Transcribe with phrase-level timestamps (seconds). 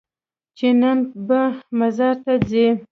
[0.57, 0.97] چې نن
[1.27, 1.41] به
[1.79, 2.67] مزار ته ځې؟